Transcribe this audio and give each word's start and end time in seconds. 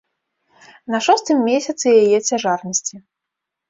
На 0.93 0.97
шостым 1.09 1.37
месяцы 1.51 1.87
яе 2.01 2.17
цяжарнасці. 2.29 2.95